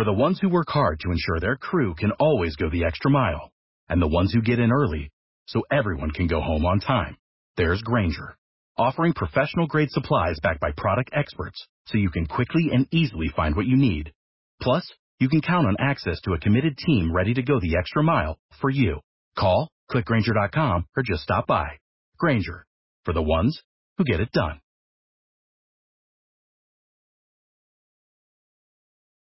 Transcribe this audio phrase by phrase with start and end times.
[0.00, 3.10] For the ones who work hard to ensure their crew can always go the extra
[3.10, 3.52] mile,
[3.90, 5.10] and the ones who get in early
[5.46, 7.18] so everyone can go home on time,
[7.58, 8.34] there's Granger,
[8.78, 13.54] offering professional grade supplies backed by product experts so you can quickly and easily find
[13.54, 14.10] what you need.
[14.62, 18.02] Plus, you can count on access to a committed team ready to go the extra
[18.02, 19.00] mile for you.
[19.38, 21.76] Call, click clickgranger.com, or just stop by.
[22.16, 22.64] Granger,
[23.04, 23.60] for the ones
[23.98, 24.62] who get it done.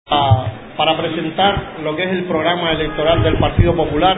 [0.06, 4.18] Uh, para presentar lo que es el programa electoral del Partido Popular,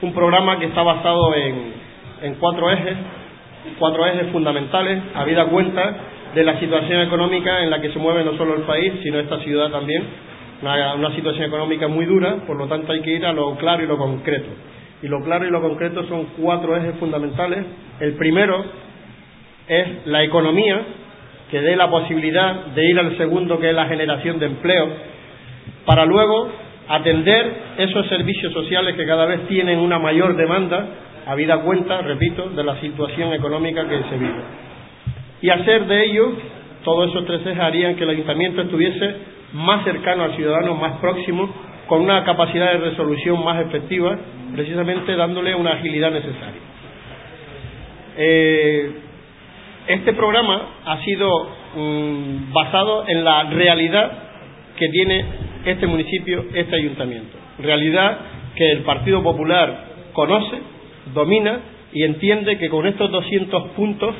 [0.00, 2.96] un programa que está basado en, cuatro ejes,
[3.78, 5.94] cuatro ejes fundamentales, habida cuenta
[6.34, 9.40] de la situación económica en la que se mueve no solo el país, sino esta
[9.40, 10.02] ciudad también,
[10.62, 13.86] una situación económica muy dura, por lo tanto hay que ir a lo claro y
[13.86, 14.48] lo concreto.
[15.02, 17.62] Y lo claro y lo concreto son cuatro ejes fundamentales.
[18.00, 18.64] El primero
[19.68, 20.80] es la economía,
[21.50, 25.11] que dé la posibilidad de ir al segundo, que es la generación de empleo,
[25.84, 26.48] para luego
[26.88, 30.86] atender esos servicios sociales que cada vez tienen una mayor demanda,
[31.26, 34.42] habida cuenta, repito, de la situación económica que se vive.
[35.40, 36.32] Y hacer de ello,
[36.84, 39.16] todos esos tres ejes harían que el ayuntamiento estuviese
[39.54, 41.48] más cercano al ciudadano, más próximo,
[41.86, 44.18] con una capacidad de resolución más efectiva,
[44.54, 46.60] precisamente dándole una agilidad necesaria.
[48.16, 48.90] Eh,
[49.88, 51.28] este programa ha sido
[51.74, 54.12] mm, basado en la realidad
[54.76, 55.24] que tiene
[55.64, 57.36] este municipio, este ayuntamiento.
[57.58, 58.18] Realidad
[58.54, 60.58] que el Partido Popular conoce,
[61.14, 61.60] domina
[61.92, 64.14] y entiende que con estos 200 puntos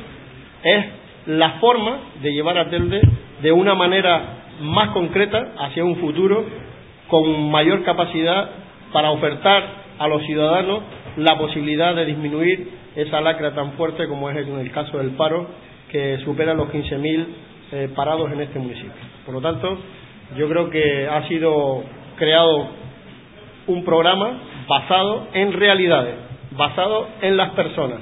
[0.63, 0.85] es
[1.27, 3.01] la forma de llevar a Telde
[3.41, 6.45] de una manera más concreta hacia un futuro
[7.07, 8.49] con mayor capacidad
[8.91, 10.83] para ofertar a los ciudadanos
[11.17, 15.47] la posibilidad de disminuir esa lacra tan fuerte como es en el caso del paro,
[15.89, 17.25] que supera los 15.000
[17.71, 18.91] eh, parados en este municipio.
[19.25, 19.77] Por lo tanto,
[20.37, 21.83] yo creo que ha sido
[22.17, 22.67] creado
[23.67, 26.15] un programa basado en realidades,
[26.51, 27.99] basado en las personas,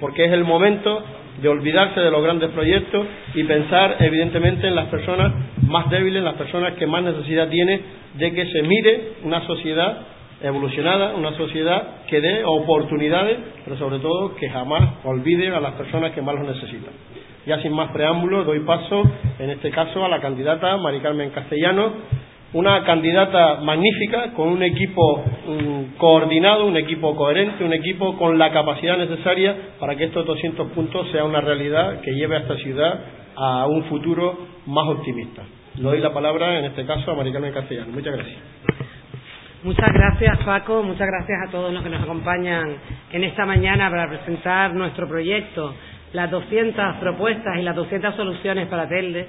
[0.00, 1.02] porque es el momento
[1.40, 5.32] de olvidarse de los grandes proyectos y pensar evidentemente en las personas
[5.66, 7.80] más débiles, las personas que más necesidad tienen
[8.14, 9.98] de que se mire una sociedad
[10.42, 16.12] evolucionada, una sociedad que dé oportunidades, pero sobre todo que jamás olvide a las personas
[16.12, 16.92] que más lo necesitan.
[17.48, 19.02] Ya sin más preámbulos, doy paso,
[19.38, 21.92] en este caso, a la candidata Mari Carmen Castellano,
[22.52, 28.52] una candidata magnífica, con un equipo um, coordinado, un equipo coherente, un equipo con la
[28.52, 33.00] capacidad necesaria para que estos 200 puntos sean una realidad que lleve a esta ciudad
[33.34, 35.42] a un futuro más optimista.
[35.76, 37.92] Le doy la palabra, en este caso, a Maricano Castellano.
[37.94, 38.38] Muchas gracias.
[39.62, 40.82] Muchas gracias, Paco.
[40.82, 42.76] Muchas gracias a todos los que nos acompañan
[43.10, 45.74] en esta mañana para presentar nuestro proyecto,
[46.12, 49.26] las 200 propuestas y las 200 soluciones para Telde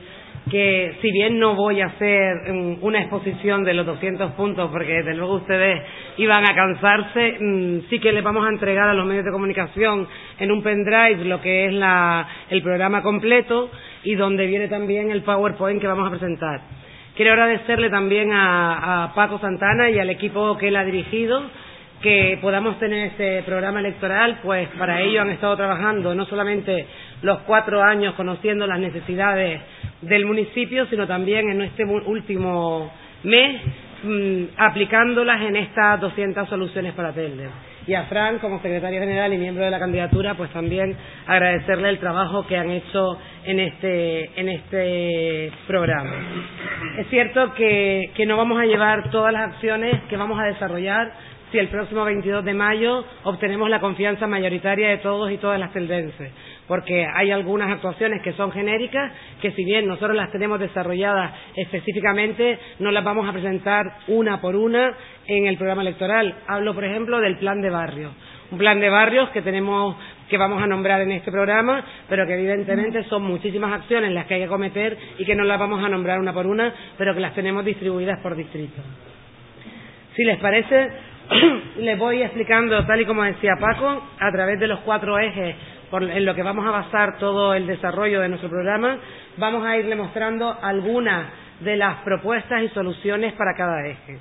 [0.50, 2.52] que si bien no voy a hacer
[2.82, 5.82] una exposición de los 200 puntos, porque desde luego ustedes
[6.18, 10.08] iban a cansarse, mm, sí que les vamos a entregar a los medios de comunicación
[10.40, 13.70] en un pendrive lo que es la, el programa completo
[14.04, 16.62] y donde viene también el PowerPoint que vamos a presentar.
[17.16, 21.44] Quiero agradecerle también a, a Paco Santana y al equipo que él ha dirigido
[22.02, 26.86] que podamos tener este programa electoral, pues para ello han estado trabajando no solamente
[27.22, 29.62] los cuatro años conociendo las necesidades
[30.02, 32.92] del municipio, sino también en este último
[33.24, 33.62] mes
[34.04, 37.50] mmm, aplicándolas en estas 200 soluciones para Telde.
[37.88, 40.96] Y a Fran, como secretario general y miembro de la candidatura, pues también
[41.26, 46.12] agradecerle el trabajo que han hecho en este, en este programa.
[47.00, 51.12] Es cierto que, que no vamos a llevar todas las acciones que vamos a desarrollar
[51.52, 55.72] si el próximo 22 de mayo obtenemos la confianza mayoritaria de todos y todas las
[55.74, 56.32] teldenses
[56.70, 59.12] porque hay algunas actuaciones que son genéricas,
[59.42, 64.56] que si bien nosotros las tenemos desarrolladas específicamente, no las vamos a presentar una por
[64.56, 64.94] una
[65.26, 66.36] en el programa electoral.
[66.46, 68.12] Hablo, por ejemplo, del plan de barrios.
[68.52, 69.96] Un plan de barrios que tenemos
[70.30, 74.36] que vamos a nombrar en este programa, pero que evidentemente son muchísimas acciones las que
[74.36, 77.20] hay que cometer y que no las vamos a nombrar una por una, pero que
[77.20, 78.80] las tenemos distribuidas por distrito.
[80.16, 80.90] Si les parece,
[81.78, 85.56] les voy explicando, tal y como decía Paco, a través de los cuatro ejes
[85.92, 89.00] en lo que vamos a basar todo el desarrollo de nuestro programa,
[89.38, 91.28] vamos a irle mostrando algunas
[91.62, 94.20] de las propuestas y soluciones para cada eje.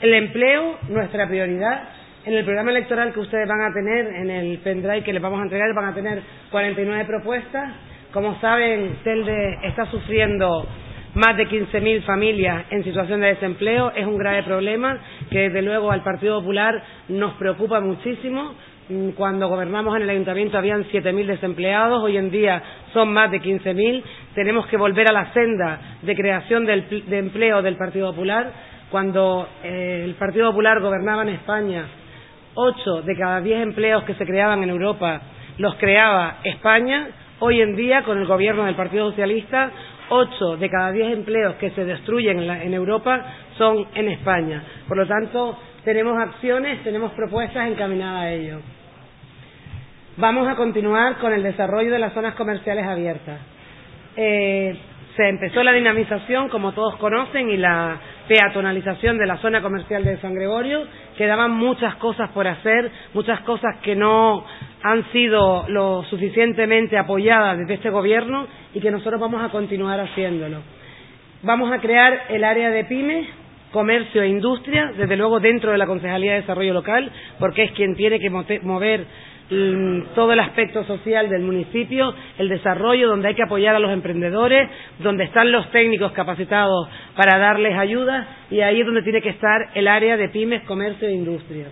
[0.00, 1.88] El empleo, nuestra prioridad.
[2.24, 5.40] En el programa electoral que ustedes van a tener, en el pendrive que les vamos
[5.40, 7.74] a entregar, van a tener 49 propuestas.
[8.12, 10.66] Como saben, Telde está sufriendo
[11.14, 13.92] más de 15.000 familias en situación de desempleo.
[13.94, 14.98] Es un grave problema
[15.28, 18.54] que, desde luego, al Partido Popular nos preocupa muchísimo
[18.90, 22.62] Mm, cuando gobernamos en el ayuntamiento habían 7.000 desempleados, hoy en día
[22.94, 24.02] son más de 15.000.
[24.34, 28.50] Tenemos que volver a la senda de creación de empleo del Partido Popular.
[28.90, 31.84] Cuando eh, el Partido Popular gobernaba en España,
[32.54, 35.20] ocho de cada diez empleos que se creaban en Europa
[35.58, 37.08] los creaba España.
[37.40, 39.70] Hoy en día, con el gobierno del Partido Socialista,
[40.08, 43.22] ocho de cada diez empleos que se destruyen en Europa
[43.58, 44.62] son en España.
[44.86, 48.60] Por lo tanto, tenemos acciones, tenemos propuestas encaminadas a ello.
[50.16, 53.40] Vamos a continuar con el desarrollo de las zonas comerciales abiertas.
[54.16, 54.76] Eh,
[55.16, 60.16] se empezó la dinamización, como todos conocen, y la peatonalización de la zona comercial de
[60.18, 60.84] San Gregorio.
[61.16, 64.44] Quedaban muchas cosas por hacer, muchas cosas que no
[64.82, 70.62] han sido lo suficientemente apoyadas desde este Gobierno y que nosotros vamos a continuar haciéndolo.
[71.42, 73.28] Vamos a crear el área de pymes,
[73.72, 77.94] comercio e industria, desde luego dentro de la Concejalía de Desarrollo Local, porque es quien
[77.94, 79.06] tiene que mover
[80.14, 84.68] todo el aspecto social del municipio, el desarrollo donde hay que apoyar a los emprendedores,
[84.98, 86.86] donde están los técnicos capacitados
[87.16, 91.08] para darles ayuda y ahí es donde tiene que estar el área de pymes, comercio
[91.08, 91.66] e industria.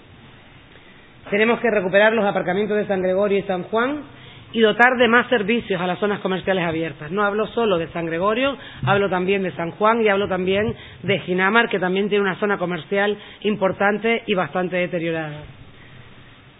[1.29, 4.05] Tenemos que recuperar los aparcamientos de San Gregorio y San Juan
[4.53, 7.11] y dotar de más servicios a las zonas comerciales abiertas.
[7.11, 11.19] No hablo solo de San Gregorio, hablo también de San Juan y hablo también de
[11.21, 15.43] Ginamar, que también tiene una zona comercial importante y bastante deteriorada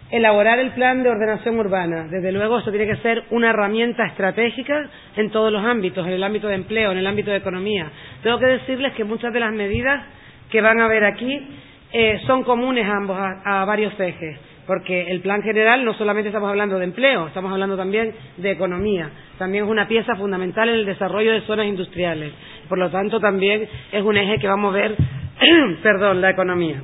[0.09, 2.07] elaborar el plan de ordenación urbana.
[2.09, 6.23] Desde luego, eso tiene que ser una herramienta estratégica en todos los ámbitos, en el
[6.23, 7.91] ámbito de empleo, en el ámbito de economía.
[8.23, 10.05] Tengo que decirles que muchas de las medidas
[10.49, 11.47] que van a ver aquí
[11.91, 16.77] eh, son comunes ambos, a, varios ejes, porque el plan general no solamente estamos hablando
[16.77, 19.09] de empleo, estamos hablando también de economía.
[19.37, 22.33] También es una pieza fundamental en el desarrollo de zonas industriales.
[22.67, 24.95] Por lo tanto, también es un eje que vamos a ver,
[25.83, 26.81] perdón, la economía.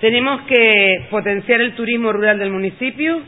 [0.00, 3.20] Tenemos que potenciar el turismo rural del municipio,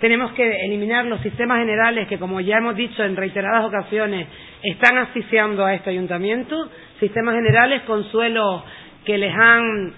[0.00, 4.26] tenemos que eliminar los sistemas generales que, como ya hemos dicho en reiteradas ocasiones,
[4.62, 8.62] están asfixiando a este ayuntamiento, sistemas generales con suelos
[9.04, 9.92] que les han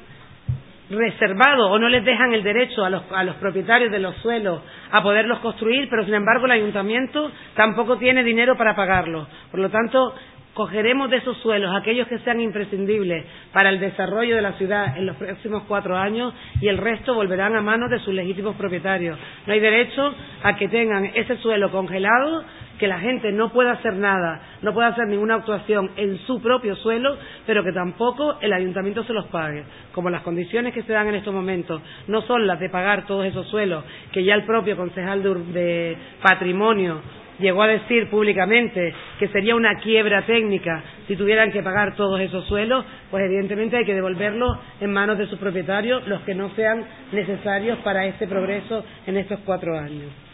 [0.92, 4.60] reservado o no les dejan el derecho a los, a los, propietarios de los suelos
[4.90, 9.26] a poderlos construir, pero sin embargo el ayuntamiento tampoco tiene dinero para pagarlos.
[9.50, 10.14] Por lo tanto,
[10.54, 15.06] cogeremos de esos suelos aquellos que sean imprescindibles para el desarrollo de la ciudad en
[15.06, 19.18] los próximos cuatro años y el resto volverán a manos de sus legítimos propietarios.
[19.46, 22.44] No hay derecho a que tengan ese suelo congelado,
[22.78, 26.76] que la gente no pueda hacer nada, no pueda hacer ninguna actuación en su propio
[26.76, 27.16] suelo,
[27.46, 29.64] pero que tampoco el ayuntamiento se los pague.
[29.92, 33.26] Como las condiciones que se dan en estos momentos no son las de pagar todos
[33.26, 37.00] esos suelos, que ya el propio concejal de patrimonio
[37.38, 42.46] llegó a decir públicamente que sería una quiebra técnica si tuvieran que pagar todos esos
[42.46, 46.84] suelos, pues evidentemente hay que devolverlos en manos de sus propietarios, los que no sean
[47.12, 50.31] necesarios para este progreso en estos cuatro años.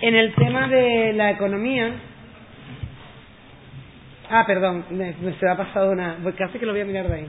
[0.00, 1.92] En el tema de la economía,
[4.30, 7.14] ah, perdón, me, se ha pasado una, pues casi que lo voy a mirar de
[7.14, 7.26] ahí.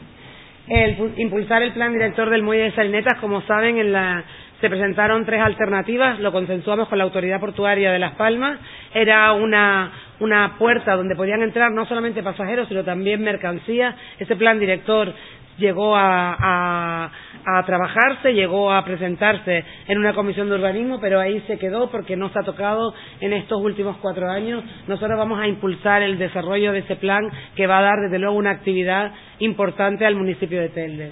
[0.67, 4.23] El, impulsar el plan director del muelle de Salinetas, como saben, en la
[4.61, 8.57] se presentaron tres alternativas, lo consensuamos con la Autoridad Portuaria de Las Palmas.
[8.93, 13.95] Era una, una puerta donde podían entrar no solamente pasajeros, sino también mercancías.
[14.17, 15.13] Ese plan director
[15.57, 17.11] llegó a,
[17.45, 22.15] a, trabajarse, llegó a presentarse en una comisión de urbanismo, pero ahí se quedó porque
[22.15, 24.63] no se ha tocado en estos últimos cuatro años.
[24.87, 28.35] Nosotros vamos a impulsar el desarrollo de ese plan que va a dar, desde luego,
[28.35, 31.11] una actividad importante al municipio de Telde.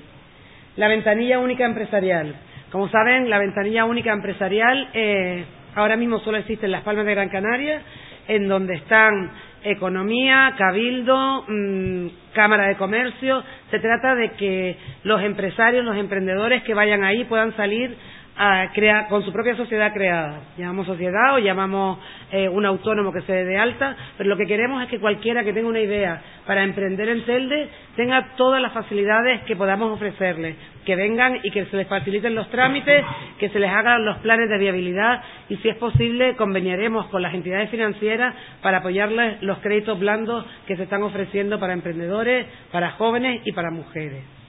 [0.76, 2.36] La ventanilla única empresarial.
[2.72, 7.14] Como saben, la ventanilla única empresarial eh, ahora mismo solo existe en Las Palmas de
[7.14, 7.82] Gran Canaria,
[8.28, 9.32] en donde están
[9.64, 13.44] economía, cabildo, mm, cámara de comercio.
[13.72, 17.96] Se trata de que los empresarios, los emprendedores que vayan ahí puedan salir
[18.36, 20.42] a crear, con su propia sociedad creada.
[20.58, 22.00] Llamamos sociedad o llamamos
[22.32, 25.44] eh, un autónomo que se dé de alta, pero lo que queremos es que cualquiera
[25.44, 30.56] que tenga una idea para emprender en Telde tenga todas las facilidades que podamos ofrecerle,
[30.84, 33.06] que vengan y que se les faciliten los trámites,
[33.40, 37.34] que se les hagan los planes de viabilidad y, si es posible, conveniaremos con las
[37.36, 43.42] entidades financieras para apoyarles los créditos blandos que se están ofreciendo para emprendedores, para jóvenes
[43.46, 44.43] y para mujeres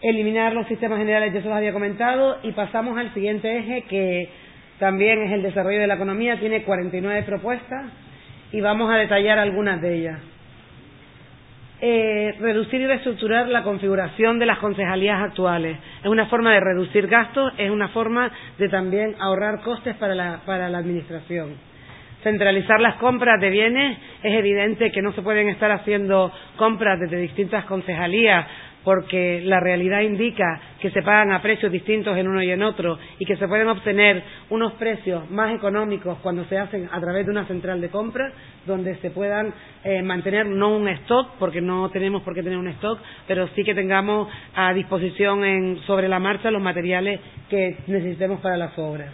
[0.00, 4.28] eliminar los sistemas generales, ya se los había comentado, y pasamos al siguiente eje que
[4.78, 7.86] también es el desarrollo de la economía, tiene 49 propuestas
[8.52, 10.20] y vamos a detallar algunas de ellas.
[11.78, 15.78] Eh, reducir y reestructurar la configuración de las concejalías actuales.
[16.02, 20.40] Es una forma de reducir gastos, es una forma de también ahorrar costes para la,
[20.46, 21.54] para la Administración.
[22.22, 27.18] Centralizar las compras de bienes, es evidente que no se pueden estar haciendo compras desde
[27.18, 28.46] distintas concejalías
[28.86, 32.96] porque la realidad indica que se pagan a precios distintos en uno y en otro
[33.18, 37.32] y que se pueden obtener unos precios más económicos cuando se hacen a través de
[37.32, 38.30] una central de compra,
[38.64, 39.52] donde se puedan
[39.82, 43.64] eh, mantener no un stock, porque no tenemos por qué tener un stock, pero sí
[43.64, 47.18] que tengamos a disposición sobre la marcha los materiales
[47.50, 49.12] que necesitemos para las obras.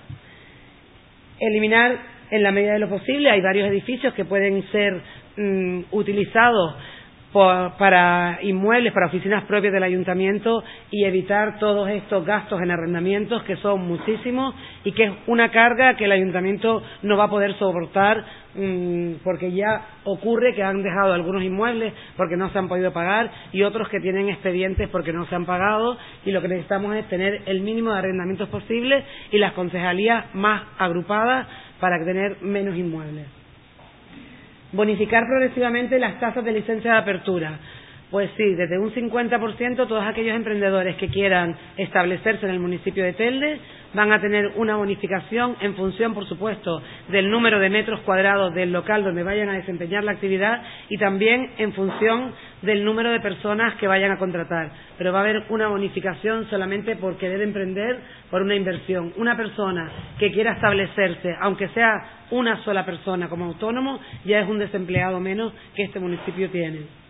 [1.41, 1.97] Eliminar
[2.31, 5.01] en la medida de lo posible, hay varios edificios que pueden ser
[5.39, 6.75] mm, utilizados
[7.33, 13.57] para inmuebles, para oficinas propias del ayuntamiento y evitar todos estos gastos en arrendamientos que
[13.57, 18.23] son muchísimos y que es una carga que el ayuntamiento no va a poder soportar
[18.55, 23.31] mm, porque ya ocurre que han dejado algunos inmuebles porque no se han podido pagar
[23.53, 25.97] y otros que tienen expedientes porque no se han pagado
[26.27, 30.65] y lo que necesitamos es tener el mínimo de arrendamientos posible y las concejalías más
[30.79, 31.47] agrupadas
[31.81, 33.42] para tener menos inmuebles.
[34.73, 37.59] Bonificar progresivamente las tasas de licencia de apertura.
[38.13, 43.15] Pues sí, desde un 50% todos aquellos emprendedores que quieran establecerse en el municipio de
[43.15, 43.59] Telde
[43.95, 48.71] van a tener una bonificación en función, por supuesto, del número de metros cuadrados del
[48.71, 53.77] local donde vayan a desempeñar la actividad y también en función del número de personas
[53.77, 54.73] que vayan a contratar.
[54.99, 57.99] Pero va a haber una bonificación solamente por querer emprender
[58.31, 59.15] por una inversión.
[59.17, 61.95] Una persona que quiera establecerse, aunque sea
[62.31, 67.02] una sola persona como autónomo, ya es un desempleado menos que este municipio tiene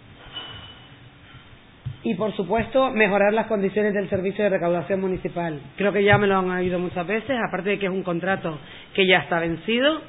[2.05, 5.61] y, por supuesto, mejorar las condiciones del servicio de recaudación municipal.
[5.77, 8.59] Creo que ya me lo han oído muchas veces, aparte de que es un contrato
[8.95, 10.01] que ya está vencido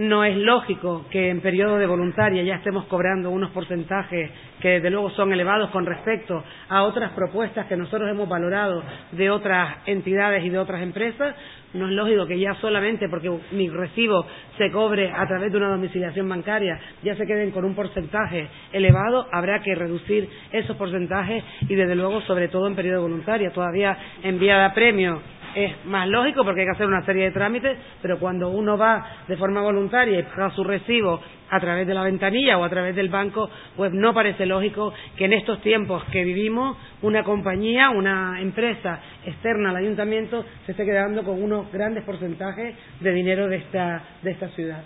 [0.00, 4.88] no es lógico que en periodo de voluntaria ya estemos cobrando unos porcentajes que desde
[4.88, 10.42] luego son elevados con respecto a otras propuestas que nosotros hemos valorado de otras entidades
[10.42, 11.34] y de otras empresas.
[11.74, 14.26] No es lógico que ya solamente porque mi recibo
[14.56, 19.26] se cobre a través de una domiciliación bancaria ya se queden con un porcentaje elevado.
[19.30, 23.50] Habrá que reducir esos porcentajes y desde luego sobre todo en periodo de voluntaria.
[23.50, 25.20] Todavía enviada premio
[25.54, 29.04] es más lógico porque hay que hacer una serie de trámites, pero cuando uno va
[29.26, 32.94] de forma voluntaria y paga su recibo a través de la ventanilla o a través
[32.94, 38.40] del banco, pues no parece lógico que en estos tiempos que vivimos una compañía, una
[38.40, 44.02] empresa externa al ayuntamiento se esté quedando con unos grandes porcentajes de dinero de esta,
[44.22, 44.82] de esta ciudad.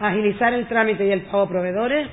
[0.00, 2.08] Agilizar el trámite y el pago proveedores.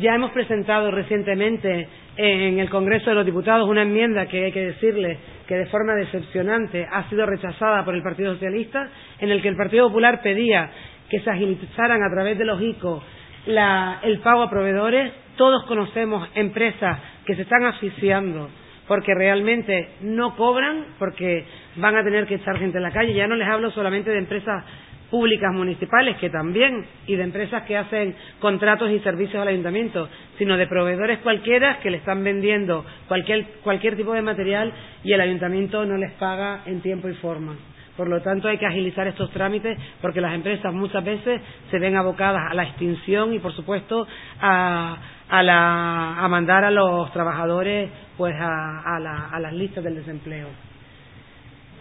[0.00, 4.66] Ya hemos presentado recientemente en el Congreso de los Diputados una enmienda que hay que
[4.66, 8.88] decirle que de forma decepcionante ha sido rechazada por el Partido Socialista,
[9.18, 10.70] en el que el Partido Popular pedía
[11.08, 13.02] que se agilizaran a través de los ICO
[13.46, 15.12] el pago a proveedores.
[15.36, 18.50] Todos conocemos empresas que se están asfixiando
[18.86, 21.44] porque realmente no cobran, porque
[21.76, 23.14] van a tener que echar gente en la calle.
[23.14, 24.64] Ya no les hablo solamente de empresas
[25.10, 30.56] públicas municipales, que también, y de empresas que hacen contratos y servicios al ayuntamiento, sino
[30.56, 35.84] de proveedores cualquiera que le están vendiendo cualquier, cualquier tipo de material y el ayuntamiento
[35.84, 37.56] no les paga en tiempo y forma.
[37.96, 41.96] Por lo tanto, hay que agilizar estos trámites porque las empresas muchas veces se ven
[41.96, 44.06] abocadas a la extinción y, por supuesto,
[44.40, 44.96] a,
[45.28, 50.69] a, mandar a los trabajadores pues a las listas del desempleo.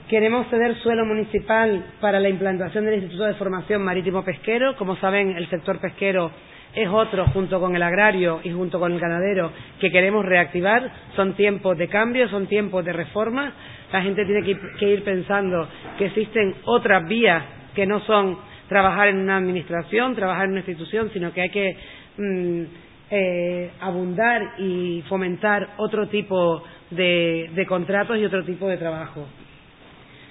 [0.10, 4.76] Queremos ceder suelo municipal para la implantación del Instituto de Formación Marítimo Pesquero.
[4.76, 6.32] Como saben, el sector pesquero
[6.74, 10.92] es otro, junto con el agrario y junto con el ganadero, que queremos reactivar.
[11.16, 13.54] Son tiempos de cambio, son tiempos de reforma.
[13.94, 14.42] La gente tiene
[14.80, 17.44] que ir, pensando que existen otras vías
[17.76, 21.78] que no son trabajar en una administración, trabajar en una institución, sino que hay que
[22.18, 22.64] mm,
[23.12, 29.28] eh, abundar y fomentar otro tipo de contratos y otro tipo de trabajo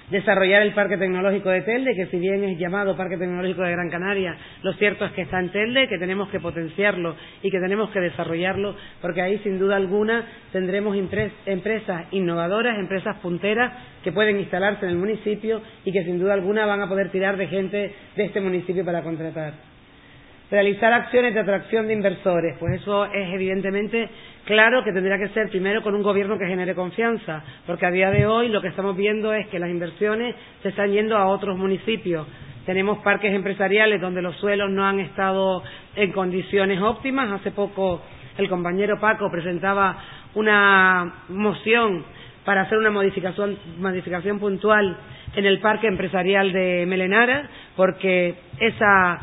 [0.09, 3.89] desarrollar el Parque Tecnológico de Telde, que si bien es llamado Parque Tecnológico de Gran
[3.89, 7.89] Canaria, lo cierto es que está en Telde, que tenemos que potenciarlo y que tenemos
[7.91, 10.97] que desarrollarlo, porque ahí sin duda alguna tendremos
[11.45, 13.71] empresas innovadoras, empresas punteras
[14.03, 17.37] que pueden instalarse en el municipio y que sin duda alguna van a poder tirar
[17.37, 19.53] de gente de este municipio para contratar.
[20.49, 24.09] Realizar acciones de atracción de inversores, pues eso es evidentemente
[24.49, 28.09] claro que tendría que ser primero con un gobierno que genere confianza, porque a día
[28.09, 31.55] de hoy lo que estamos viendo es que las inversiones se están yendo a otros
[31.55, 32.25] municipios.
[32.65, 35.61] Tenemos parques empresariales donde los suelos no han estado
[35.95, 37.31] en condiciones óptimas.
[37.31, 38.01] Hace poco
[38.39, 39.95] el compañero Paco presentaba
[40.33, 42.03] una moción
[42.43, 44.97] para hacer una modificación, modificación puntual
[45.35, 49.19] en el parque empresarial de Melenara, porque esa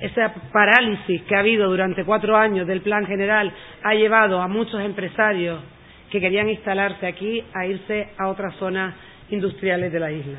[0.00, 3.52] esa parálisis que ha habido durante cuatro años del plan general
[3.82, 5.60] ha llevado a muchos empresarios
[6.10, 8.94] que querían instalarse aquí a irse a otras zonas
[9.30, 10.38] industriales de la isla.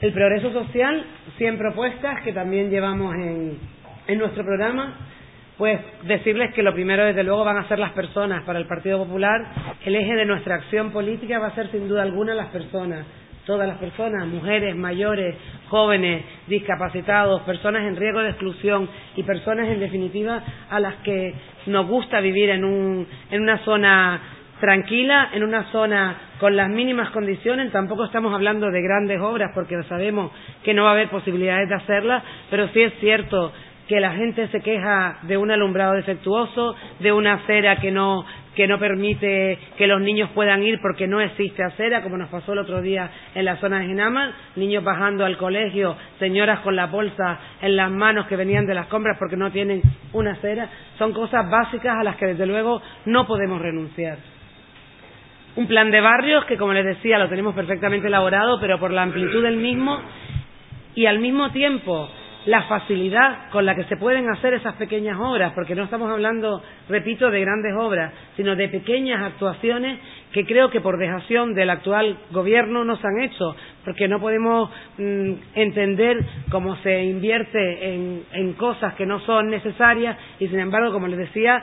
[0.00, 1.04] El progreso social,
[1.38, 3.58] 100 propuestas que también llevamos en,
[4.06, 4.98] en nuestro programa.
[5.56, 8.42] Pues decirles que lo primero, desde luego, van a ser las personas.
[8.44, 9.40] Para el Partido Popular,
[9.84, 13.06] el eje de nuestra acción política va a ser, sin duda alguna, las personas.
[13.46, 15.36] Todas las personas, mujeres, mayores,
[15.68, 21.34] jóvenes, discapacitados, personas en riesgo de exclusión y personas, en definitiva, a las que
[21.66, 24.20] nos gusta vivir en, un, en una zona
[24.60, 27.70] tranquila, en una zona con las mínimas condiciones.
[27.70, 30.32] Tampoco estamos hablando de grandes obras porque sabemos
[30.62, 33.52] que no va a haber posibilidades de hacerlas, pero sí es cierto
[33.88, 38.24] que la gente se queja de un alumbrado defectuoso, de una acera que no,
[38.54, 42.52] que no permite que los niños puedan ir porque no existe acera, como nos pasó
[42.52, 46.86] el otro día en la zona de Genama, niños bajando al colegio, señoras con la
[46.86, 50.68] bolsa en las manos que venían de las compras porque no tienen una acera.
[50.98, 54.18] Son cosas básicas a las que desde luego no podemos renunciar.
[55.56, 59.02] Un plan de barrios que, como les decía, lo tenemos perfectamente elaborado, pero por la
[59.02, 60.00] amplitud del mismo
[60.96, 62.10] y al mismo tiempo
[62.46, 66.62] la facilidad con la que se pueden hacer esas pequeñas obras, porque no estamos hablando,
[66.88, 69.98] repito, de grandes obras, sino de pequeñas actuaciones
[70.32, 74.68] que creo que por dejación del actual gobierno no se han hecho, porque no podemos
[74.98, 76.18] mm, entender
[76.50, 81.62] cómo se invierte en, cosas que no son necesarias y, sin embargo, como les decía,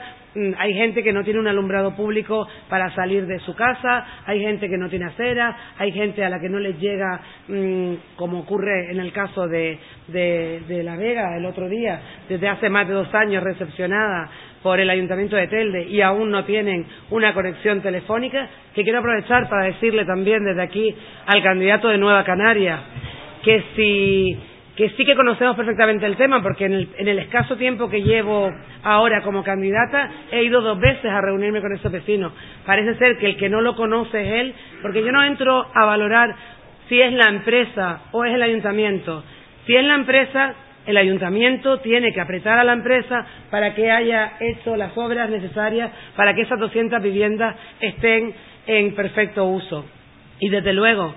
[0.58, 4.68] hay gente que no tiene un alumbrado público para salir de su casa, hay gente
[4.68, 8.90] que no tiene acera, hay gente a la que no les llega, mm, como ocurre
[8.90, 13.12] en el caso de, de La Vega el otro día, desde hace más de dos
[13.14, 14.30] años recepcionada
[14.62, 19.48] por el Ayuntamiento de Telde y aún no tienen una conexión telefónica, que quiero aprovechar
[19.48, 20.94] para decirle también desde aquí
[21.26, 22.80] al candidato de Nueva Canaria
[23.42, 24.38] que si
[24.76, 28.02] que sí que conocemos perfectamente el tema, porque en el, en el, escaso tiempo que
[28.02, 28.50] llevo
[28.82, 32.32] ahora como candidata he ido dos veces a reunirme con esos vecinos.
[32.64, 35.84] Parece ser que el que no lo conoce es él, porque yo no entro a
[35.84, 36.34] valorar
[36.88, 39.22] si es la empresa o es el ayuntamiento.
[39.66, 40.54] Si es la empresa,
[40.86, 45.92] el ayuntamiento tiene que apretar a la empresa para que haya hecho las obras necesarias
[46.16, 48.34] para que esas 200 viviendas estén
[48.66, 49.84] en perfecto uso.
[50.40, 51.14] Y desde luego,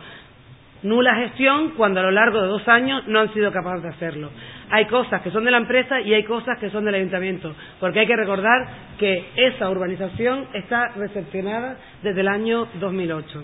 [0.86, 4.30] nula gestión cuando a lo largo de dos años no han sido capaces de hacerlo.
[4.70, 8.00] Hay cosas que son de la empresa y hay cosas que son del ayuntamiento, porque
[8.00, 8.68] hay que recordar
[8.98, 13.44] que esa urbanización está recepcionada desde el año 2008.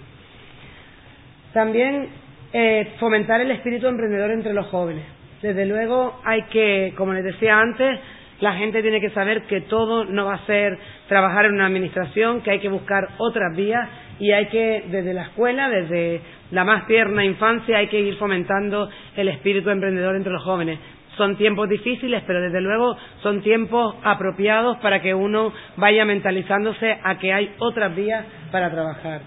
[1.54, 2.10] También
[2.54, 5.06] eh, fomentar el espíritu emprendedor entre los jóvenes.
[5.41, 7.99] Desde luego hay que, como les decía antes,
[8.39, 10.77] la gente tiene que saber que todo no va a ser
[11.08, 13.88] trabajar en una administración, que hay que buscar otras vías
[14.19, 18.89] y hay que, desde la escuela, desde la más tierna infancia, hay que ir fomentando
[19.15, 20.79] el espíritu emprendedor entre los jóvenes.
[21.17, 27.17] Son tiempos difíciles, pero desde luego son tiempos apropiados para que uno vaya mentalizándose a
[27.19, 29.21] que hay otras vías para trabajar.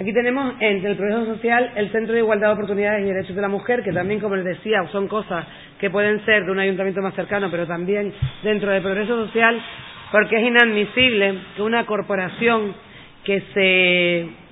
[0.00, 3.42] Aquí tenemos entre el progreso social el Centro de Igualdad de Oportunidades y Derechos de
[3.42, 5.46] la Mujer, que también, como les decía, son cosas
[5.78, 8.12] que pueden ser de un ayuntamiento más cercano, pero también
[8.42, 9.62] dentro del progreso social,
[10.10, 12.74] porque es inadmisible que una corporación
[13.22, 14.43] que se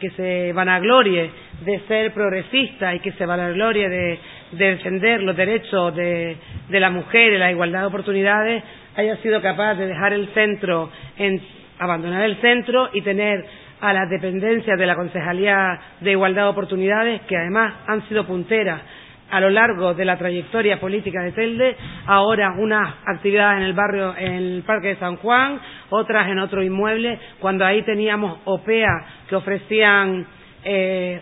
[0.00, 1.30] que se vanaglorie
[1.64, 4.18] de ser progresista y que se vanaglorie de,
[4.52, 6.36] de defender los derechos de,
[6.68, 8.62] de la mujer y la igualdad de oportunidades
[8.94, 11.40] haya sido capaz de dejar el centro en
[11.78, 13.44] abandonar el centro y tener
[13.80, 18.80] a las dependencias de la Concejalía de Igualdad de Oportunidades, que además han sido punteras
[19.30, 24.14] a lo largo de la trayectoria política de Telde, ahora unas actividades en el barrio,
[24.16, 25.60] en el Parque de San Juan,
[25.90, 30.26] otras en otro inmueble, cuando ahí teníamos OPEA que ofrecían
[30.64, 31.20] eh,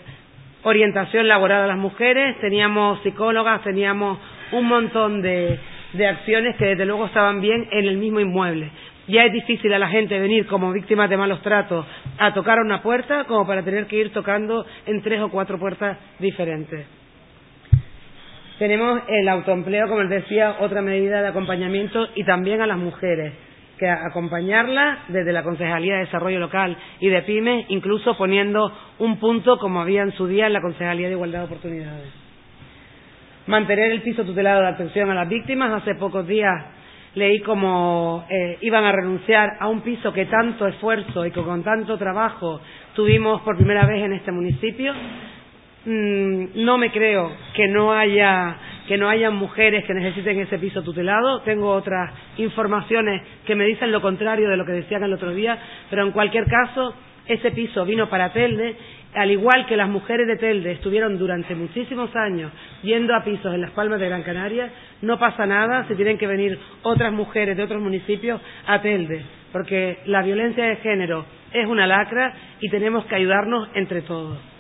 [0.63, 4.19] orientación laboral a las mujeres, teníamos psicólogas, teníamos
[4.53, 5.59] un montón de
[6.09, 8.71] acciones que desde luego estaban bien en el mismo inmueble.
[9.07, 11.87] Ya es difícil a la gente venir como víctimas de malos tratos
[12.19, 15.99] a tocar una puerta como para tener que ir tocando en tres o cuatro puertas
[16.19, 17.04] diferentes.
[18.59, 23.33] Tenemos el autoempleo, como les decía, otra medida de acompañamiento y también a las mujeres,
[23.79, 29.59] que acompañarlas desde la Concejalía de Desarrollo Local y de PYME, incluso poniendo un punto
[29.59, 32.13] como había en su día en la Concejalía de Igualdad de Oportunidades.
[33.47, 35.83] Mantener el piso tutelado de atención a las víctimas.
[35.83, 36.55] Hace pocos días
[37.15, 41.63] leí como eh, iban a renunciar a un piso que tanto esfuerzo y que con
[41.63, 42.61] tanto trabajo
[42.95, 44.95] tuvimos por primera vez en este municipio.
[45.87, 50.83] Mm, no me creo que no haya que no haya mujeres que necesiten ese piso
[50.83, 51.41] tutelado.
[51.41, 55.59] Tengo otras informaciones que me dicen lo contrario de lo que decían el otro día,
[55.89, 56.95] pero en cualquier caso
[57.27, 58.77] ese piso vino para Telde
[59.15, 62.51] al igual que las mujeres de Telde estuvieron durante muchísimos años
[62.83, 64.71] yendo a pisos en las Palmas de Gran Canaria,
[65.03, 69.99] no pasa nada si tienen que venir otras mujeres de otros municipios a Telde, porque
[70.07, 74.54] la violencia de género es una lacra y tenemos que ayudarnos entre todos.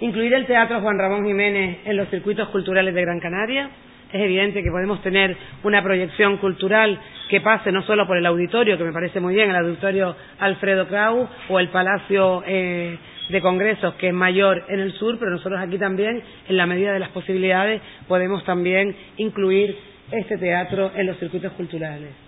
[0.00, 3.70] Incluir el Teatro Juan Ramón Jiménez en los circuitos culturales de Gran Canaria
[4.12, 8.76] es evidente que podemos tener una proyección cultural que pase no solo por el auditorio,
[8.78, 12.96] que me parece muy bien, el auditorio Alfredo Krau o el Palacio eh,
[13.28, 16.92] de Congresos, que es mayor en el sur, pero nosotros aquí también, en la medida
[16.92, 19.76] de las posibilidades, podemos también incluir
[20.10, 22.23] este teatro en los circuitos culturales.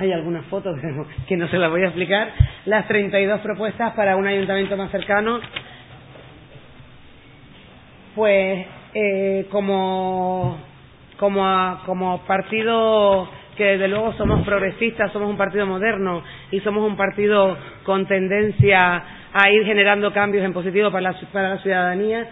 [0.00, 0.78] Hay algunas fotos
[1.28, 2.30] que no se las voy a explicar.
[2.64, 5.40] Las 32 propuestas para un ayuntamiento más cercano.
[8.14, 10.58] Pues eh, como,
[11.18, 16.96] como, como partido que desde luego somos progresistas, somos un partido moderno y somos un
[16.96, 22.26] partido con tendencia a ir generando cambios en positivo para la, para la ciudadanía,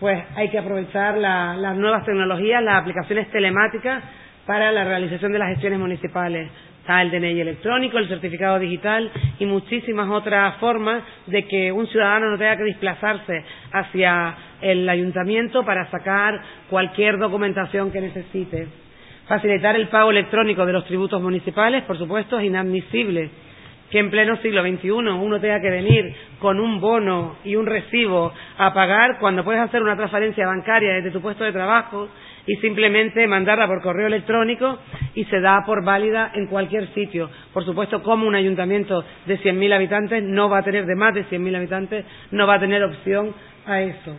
[0.00, 4.02] pues hay que aprovechar las nuevas tecnologías, las aplicaciones telemáticas
[4.46, 6.50] para la realización de las gestiones municipales.
[6.82, 12.28] Está el DNI electrónico, el certificado digital y muchísimas otras formas de que un ciudadano
[12.30, 18.66] no tenga que desplazarse hacia el ayuntamiento para sacar cualquier documentación que necesite.
[19.28, 23.30] Facilitar el pago electrónico de los tributos municipales, por supuesto, es inadmisible
[23.88, 28.32] que en pleno siglo XXI uno tenga que venir con un bono y un recibo
[28.58, 32.08] a pagar cuando puedes hacer una transferencia bancaria desde tu puesto de trabajo
[32.46, 34.78] y simplemente mandarla por correo electrónico
[35.14, 37.30] y se da por válida en cualquier sitio.
[37.52, 41.24] Por supuesto, como un ayuntamiento de 100.000 habitantes no va a tener, de más de
[41.26, 43.34] 100.000 habitantes, no va a tener opción
[43.66, 44.16] a eso.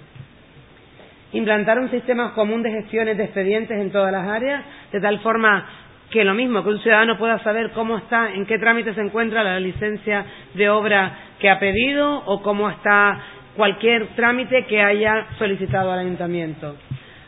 [1.33, 5.65] Implantar un sistema común de gestiones de expedientes en todas las áreas, de tal forma
[6.11, 9.43] que lo mismo, que un ciudadano pueda saber cómo está, en qué trámite se encuentra
[9.43, 13.19] la licencia de obra que ha pedido o cómo está
[13.55, 16.75] cualquier trámite que haya solicitado al ayuntamiento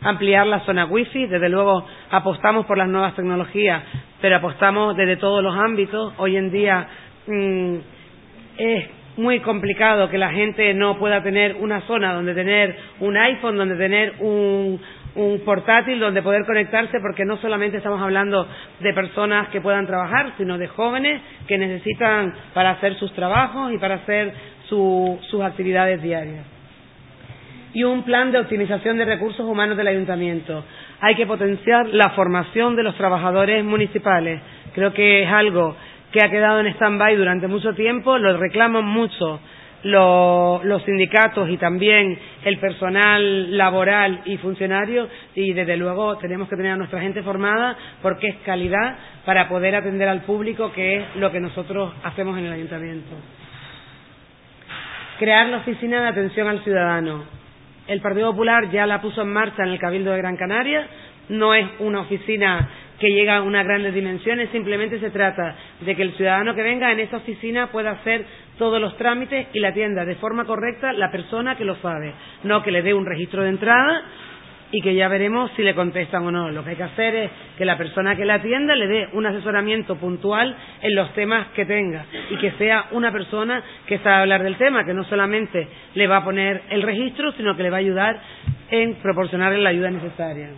[0.01, 1.27] ampliar la zona wifi.
[1.27, 3.83] Desde luego apostamos por las nuevas tecnologías,
[4.21, 6.13] pero apostamos desde todos los ámbitos.
[6.17, 6.87] Hoy en día
[7.27, 7.75] mm,
[8.57, 8.85] es
[9.17, 13.75] muy complicado que la gente no pueda tener una zona donde tener un iPhone, donde
[13.75, 14.79] tener un,
[15.15, 18.47] un portátil donde poder conectarse porque no solamente estamos hablando
[18.79, 23.77] de personas que puedan trabajar, sino de jóvenes que necesitan para hacer sus trabajos y
[23.77, 24.33] para hacer
[24.67, 26.54] sus actividades diarias
[27.75, 30.63] y un plan de optimización de recursos humanos del ayuntamiento.
[31.01, 34.41] Hay que potenciar la formación de los trabajadores municipales.
[34.73, 35.75] Creo que es algo
[36.11, 39.41] que ha quedado en stand-by durante mucho tiempo, lo reclaman mucho
[39.83, 46.71] los, sindicatos y también el personal laboral y funcionario y desde luego tenemos que tener
[46.71, 51.29] a nuestra gente formada porque es calidad para poder atender al público que es lo
[51.29, 53.15] que nosotros hacemos en el ayuntamiento.
[55.19, 57.44] Crear la oficina de atención al ciudadano.
[57.87, 60.87] El Partido Popular ya la puso en marcha en el Cabildo de Gran Canaria.
[61.29, 62.67] No es una oficina
[62.99, 66.91] que llega a unas grandes dimensiones, simplemente se trata de que el ciudadano que venga
[66.91, 68.25] en esa oficina pueda hacer
[68.57, 72.63] todos los trámites y la atienda de forma correcta la persona que lo sabe, no
[72.63, 74.03] que le dé un registro de entrada
[74.71, 76.49] y que ya veremos si le contestan o no.
[76.51, 79.25] Lo que hay que hacer es que la persona que la atienda le dé un
[79.25, 84.43] asesoramiento puntual en los temas que tenga y que sea una persona que sabe hablar
[84.43, 87.77] del tema, que no solamente le va a poner el registro, sino que le va
[87.77, 88.19] a ayudar
[88.69, 90.49] en proporcionarle la ayuda necesaria.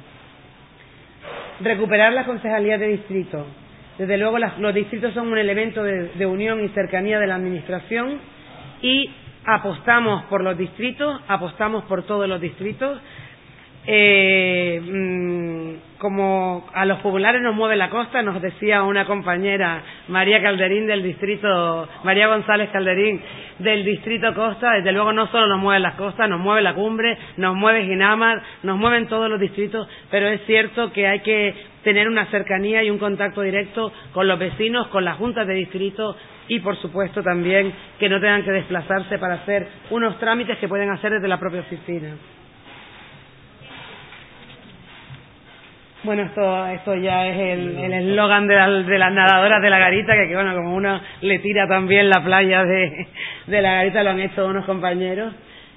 [1.59, 3.45] Recuperar la concejalía de distrito.
[3.97, 8.19] Desde luego los distritos son un elemento de unión y cercanía de la Administración
[8.81, 9.09] y
[9.47, 12.99] apostamos por los distritos, apostamos por todos los distritos
[13.87, 20.41] eh, mm, como a los populares nos mueve la costa, nos decía una compañera, María
[20.41, 23.21] Calderín del distrito, María González Calderín
[23.59, 27.17] del distrito Costa, desde luego no solo nos mueve las costas, nos mueve la cumbre,
[27.37, 32.09] nos mueve Ginamar, nos mueven todos los distritos, pero es cierto que hay que tener
[32.09, 36.15] una cercanía y un contacto directo con los vecinos, con las juntas de distrito
[36.49, 40.89] y, por supuesto, también que no tengan que desplazarse para hacer unos trámites que pueden
[40.89, 42.09] hacer desde la propia oficina.
[46.07, 50.33] Bueno, esto, esto ya es el eslogan de, de, las nadadoras de la garita, que,
[50.33, 53.07] bueno, como uno le tira también la playa de,
[53.47, 55.33] de la garita, lo han hecho unos compañeros,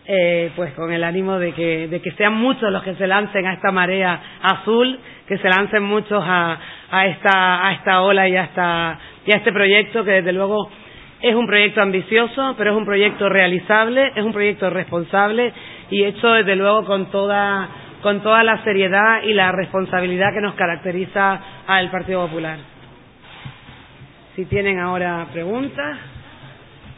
[0.06, 3.44] eh, pues con el ánimo de que, de que sean muchos los que se lancen
[3.44, 6.60] a esta marea azul, que se lancen muchos a,
[6.92, 10.70] a, esta, a esta ola y a, esta, y a este proyecto, que desde luego
[11.22, 15.52] es un proyecto ambicioso, pero es un proyecto realizable, es un proyecto responsable
[15.90, 17.68] y hecho desde luego con toda
[18.02, 22.58] con toda la seriedad y la responsabilidad que nos caracteriza al Partido Popular.
[24.36, 25.98] Si tienen ahora preguntas,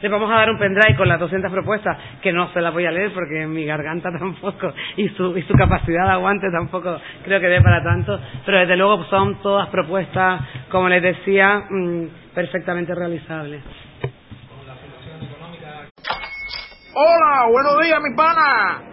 [0.01, 2.85] les vamos a dar un pendrive con las 200 propuestas, que no se las voy
[2.85, 7.39] a leer porque mi garganta tampoco y su, y su capacidad de aguante tampoco creo
[7.39, 12.93] que dé para tanto, pero desde luego son todas propuestas, como les decía, mm, perfectamente
[12.93, 13.63] realizables.
[16.95, 18.92] Hola, buenos días, mi pana.